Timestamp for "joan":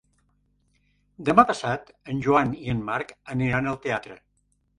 2.29-2.57